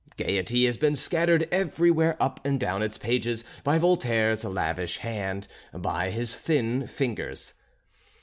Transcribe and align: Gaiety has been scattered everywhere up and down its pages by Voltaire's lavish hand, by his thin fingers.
Gaiety 0.17 0.65
has 0.65 0.77
been 0.77 0.95
scattered 0.95 1.47
everywhere 1.51 2.17
up 2.19 2.43
and 2.43 2.59
down 2.59 2.81
its 2.81 2.97
pages 2.97 3.45
by 3.63 3.77
Voltaire's 3.77 4.43
lavish 4.43 4.97
hand, 4.97 5.47
by 5.75 6.09
his 6.09 6.33
thin 6.33 6.87
fingers. 6.87 7.53